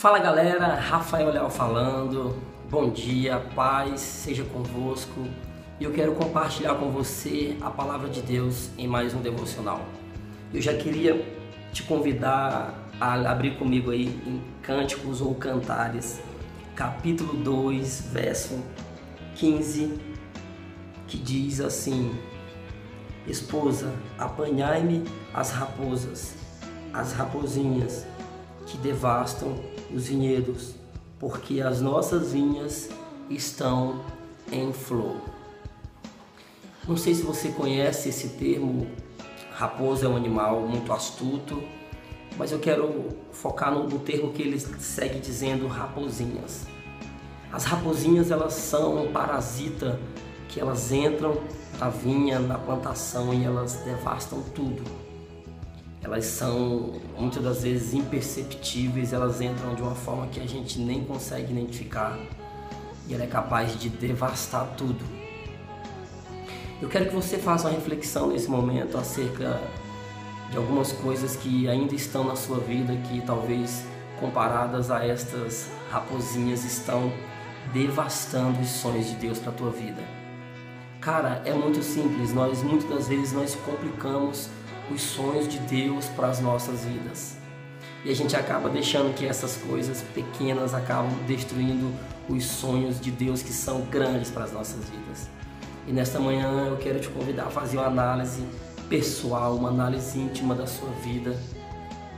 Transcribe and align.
Fala 0.00 0.18
galera, 0.18 0.76
Rafael 0.76 1.30
Leal 1.30 1.50
falando. 1.50 2.34
Bom 2.70 2.88
dia, 2.88 3.38
paz 3.54 4.00
seja 4.00 4.42
convosco. 4.44 5.26
E 5.78 5.84
eu 5.84 5.92
quero 5.92 6.14
compartilhar 6.14 6.74
com 6.76 6.90
você 6.90 7.58
a 7.60 7.68
palavra 7.68 8.08
de 8.08 8.22
Deus 8.22 8.70
em 8.78 8.88
mais 8.88 9.12
um 9.12 9.20
devocional. 9.20 9.82
Eu 10.54 10.62
já 10.62 10.72
queria 10.72 11.22
te 11.70 11.82
convidar 11.82 12.88
a 12.98 13.12
abrir 13.30 13.58
comigo 13.58 13.90
aí 13.90 14.06
em 14.06 14.42
Cânticos 14.62 15.20
ou 15.20 15.34
Cantares, 15.34 16.18
capítulo 16.74 17.34
2, 17.34 18.08
verso 18.10 18.58
15, 19.34 20.00
que 21.06 21.18
diz 21.18 21.60
assim: 21.60 22.18
Esposa, 23.26 23.92
apanhai-me 24.18 25.04
as 25.34 25.50
raposas, 25.50 26.36
as 26.90 27.12
raposinhas 27.12 28.06
que 28.70 28.78
devastam 28.78 29.58
os 29.92 30.06
vinhedos, 30.06 30.74
porque 31.18 31.60
as 31.60 31.80
nossas 31.80 32.32
vinhas 32.32 32.88
estão 33.28 34.00
em 34.50 34.72
flor. 34.72 35.16
Não 36.86 36.96
sei 36.96 37.14
se 37.14 37.22
você 37.22 37.48
conhece 37.48 38.08
esse 38.08 38.28
termo, 38.30 38.86
raposa 39.52 40.06
é 40.06 40.08
um 40.08 40.16
animal 40.16 40.60
muito 40.60 40.92
astuto, 40.92 41.60
mas 42.38 42.52
eu 42.52 42.60
quero 42.60 43.08
focar 43.32 43.72
no, 43.74 43.88
no 43.88 43.98
termo 43.98 44.32
que 44.32 44.42
ele 44.42 44.58
segue 44.58 45.18
dizendo 45.18 45.66
raposinhas. 45.66 46.66
As 47.52 47.64
raposinhas 47.64 48.30
elas 48.30 48.54
são 48.54 49.04
um 49.04 49.12
parasita 49.12 49.98
que 50.48 50.60
elas 50.60 50.92
entram 50.92 51.40
na 51.78 51.88
vinha, 51.88 52.38
na 52.38 52.56
plantação 52.56 53.34
e 53.34 53.44
elas 53.44 53.74
devastam 53.84 54.40
tudo 54.54 55.09
elas 56.02 56.24
são 56.24 56.94
muitas 57.18 57.42
das 57.42 57.62
vezes 57.62 57.92
imperceptíveis, 57.92 59.12
elas 59.12 59.40
entram 59.40 59.74
de 59.74 59.82
uma 59.82 59.94
forma 59.94 60.26
que 60.28 60.40
a 60.40 60.46
gente 60.46 60.78
nem 60.78 61.04
consegue 61.04 61.52
identificar 61.52 62.18
e 63.06 63.14
ela 63.14 63.24
é 63.24 63.26
capaz 63.26 63.78
de 63.78 63.88
devastar 63.88 64.66
tudo. 64.76 65.04
Eu 66.80 66.88
quero 66.88 67.06
que 67.06 67.14
você 67.14 67.36
faça 67.36 67.68
uma 67.68 67.74
reflexão 67.74 68.28
nesse 68.28 68.48
momento 68.48 68.96
acerca 68.96 69.60
de 70.50 70.56
algumas 70.56 70.92
coisas 70.92 71.36
que 71.36 71.68
ainda 71.68 71.94
estão 71.94 72.24
na 72.24 72.34
sua 72.34 72.58
vida 72.58 72.96
que 73.08 73.20
talvez 73.20 73.84
comparadas 74.18 74.90
a 74.90 75.04
estas 75.04 75.68
raposinhas 75.90 76.64
estão 76.64 77.12
devastando 77.72 78.60
os 78.60 78.68
sonhos 78.68 79.06
de 79.08 79.16
Deus 79.16 79.38
para 79.38 79.52
tua 79.52 79.70
vida. 79.70 80.02
Cara, 81.00 81.42
é 81.44 81.52
muito 81.52 81.82
simples, 81.82 82.32
nós 82.32 82.62
muitas 82.62 82.88
das 82.88 83.08
vezes 83.08 83.32
nós 83.32 83.54
complicamos 83.54 84.48
os 84.92 85.00
sonhos 85.00 85.48
de 85.48 85.58
Deus 85.58 86.06
para 86.06 86.28
as 86.28 86.40
nossas 86.40 86.84
vidas. 86.84 87.36
E 88.04 88.10
a 88.10 88.14
gente 88.14 88.34
acaba 88.34 88.68
deixando 88.68 89.14
que 89.14 89.26
essas 89.26 89.56
coisas 89.56 90.02
pequenas 90.14 90.72
acabam 90.72 91.12
destruindo 91.26 91.92
os 92.28 92.44
sonhos 92.44 93.00
de 93.00 93.10
Deus 93.10 93.42
que 93.42 93.52
são 93.52 93.82
grandes 93.82 94.30
para 94.30 94.44
as 94.44 94.52
nossas 94.52 94.84
vidas. 94.88 95.28
E 95.86 95.92
nesta 95.92 96.18
manhã 96.18 96.66
eu 96.68 96.76
quero 96.78 97.00
te 97.00 97.08
convidar 97.08 97.46
a 97.46 97.50
fazer 97.50 97.76
uma 97.76 97.86
análise 97.86 98.42
pessoal, 98.88 99.54
uma 99.56 99.68
análise 99.68 100.18
íntima 100.18 100.54
da 100.54 100.66
sua 100.66 100.90
vida. 101.02 101.36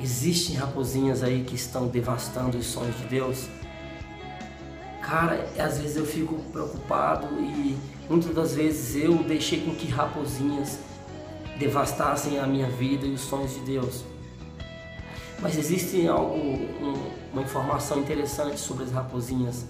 Existem 0.00 0.56
raposinhas 0.56 1.22
aí 1.22 1.44
que 1.44 1.54
estão 1.54 1.86
devastando 1.86 2.58
os 2.58 2.66
sonhos 2.66 2.96
de 2.98 3.04
Deus? 3.04 3.48
Cara, 5.00 5.48
às 5.58 5.78
vezes 5.78 5.96
eu 5.96 6.04
fico 6.04 6.36
preocupado 6.52 7.28
e 7.40 7.76
muitas 8.08 8.34
das 8.34 8.54
vezes 8.54 9.02
eu 9.02 9.14
deixei 9.22 9.60
com 9.60 9.74
que 9.74 9.88
raposinhas 9.88 10.78
devastassem 11.58 12.38
a 12.38 12.46
minha 12.46 12.68
vida 12.68 13.06
e 13.06 13.12
os 13.12 13.20
sonhos 13.20 13.54
de 13.54 13.60
Deus. 13.60 14.04
Mas 15.40 15.56
existe 15.56 16.06
algo, 16.08 16.34
um, 16.34 17.10
uma 17.32 17.42
informação 17.42 17.98
interessante 17.98 18.58
sobre 18.58 18.84
as 18.84 18.92
raposinhas. 18.92 19.66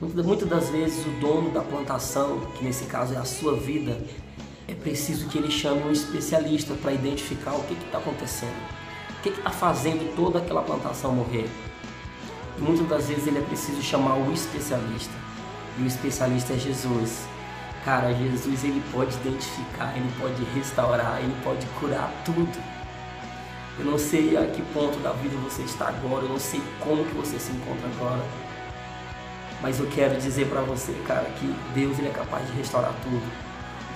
Muitas 0.00 0.48
das 0.48 0.68
vezes 0.68 1.04
o 1.06 1.10
dono 1.20 1.50
da 1.50 1.60
plantação, 1.60 2.40
que 2.56 2.64
nesse 2.64 2.84
caso 2.84 3.14
é 3.14 3.16
a 3.16 3.24
sua 3.24 3.56
vida, 3.56 4.00
é 4.68 4.74
preciso 4.74 5.28
que 5.28 5.38
ele 5.38 5.50
chame 5.50 5.82
um 5.82 5.90
especialista 5.90 6.74
para 6.74 6.92
identificar 6.92 7.54
o 7.54 7.62
que 7.64 7.74
está 7.74 7.98
acontecendo, 7.98 8.56
o 9.10 9.22
que 9.22 9.30
está 9.30 9.50
fazendo 9.50 10.14
toda 10.14 10.38
aquela 10.38 10.62
plantação 10.62 11.12
morrer. 11.12 11.48
E 12.56 12.60
muitas 12.60 12.88
das 12.88 13.08
vezes 13.08 13.26
ele 13.26 13.38
é 13.38 13.42
preciso 13.42 13.82
chamar 13.82 14.14
o 14.16 14.32
especialista, 14.32 15.14
e 15.78 15.82
o 15.82 15.86
especialista 15.86 16.52
é 16.52 16.58
Jesus. 16.58 17.26
Cara, 17.84 18.12
Jesus 18.12 18.64
ele 18.64 18.82
pode 18.92 19.14
identificar, 19.16 19.92
ele 19.96 20.12
pode 20.20 20.42
restaurar, 20.54 21.18
ele 21.20 21.34
pode 21.42 21.66
curar 21.80 22.12
tudo. 22.24 22.58
Eu 23.78 23.84
não 23.84 23.96
sei 23.96 24.36
a 24.36 24.44
que 24.46 24.60
ponto 24.74 24.98
da 24.98 25.12
vida 25.12 25.36
você 25.36 25.62
está 25.62 25.88
agora, 25.88 26.24
eu 26.24 26.30
não 26.30 26.38
sei 26.38 26.60
como 26.80 27.04
que 27.04 27.14
você 27.14 27.38
se 27.38 27.52
encontra 27.52 27.88
agora. 27.88 28.24
Mas 29.62 29.78
eu 29.78 29.86
quero 29.86 30.20
dizer 30.20 30.48
para 30.48 30.60
você, 30.62 30.92
cara, 31.06 31.24
que 31.38 31.46
Deus 31.74 31.98
ele 31.98 32.08
é 32.08 32.12
capaz 32.12 32.46
de 32.46 32.52
restaurar 32.52 32.92
tudo. 33.02 33.22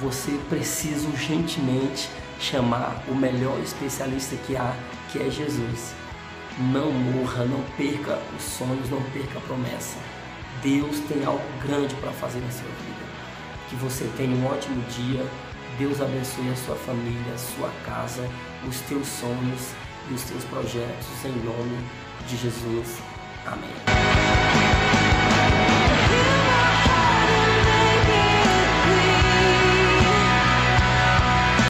Você 0.01 0.33
precisa 0.49 1.09
urgentemente 1.09 2.09
chamar 2.41 3.03
o 3.09 3.15
melhor 3.15 3.59
especialista 3.61 4.37
que 4.37 4.57
há, 4.57 4.75
que 5.11 5.21
é 5.21 5.31
Jesus. 5.31 5.95
Não 6.59 6.91
morra, 6.91 7.45
não 7.45 7.63
perca 7.77 8.19
os 8.37 8.43
sonhos, 8.43 8.91
não 8.91 9.03
perca 9.11 9.39
a 9.39 9.43
promessa. 9.43 9.97
Deus 10.63 10.99
tem 11.09 11.25
algo 11.25 11.43
grande 11.65 11.95
para 11.97 12.13
fazer 12.13 12.41
na 12.41 12.51
sua 12.51 12.63
vida 12.63 13.12
que 13.73 13.77
você 13.77 14.09
tenha 14.19 14.37
um 14.37 14.47
ótimo 14.47 14.83
dia. 14.91 15.25
Deus 15.79 16.01
abençoe 16.01 16.51
a 16.51 16.57
sua 16.57 16.77
família, 16.77 17.33
a 17.35 17.39
sua 17.39 17.71
casa, 17.87 18.29
os 18.69 18.79
teus 18.83 19.07
sonhos 19.07 19.71
e 20.11 20.15
os 20.15 20.23
teus 20.25 20.45
projetos, 20.45 21.25
em 21.25 21.33
nome 21.43 21.79
de 22.29 22.37
Jesus. 22.37 22.99
Amém. 23.47 23.71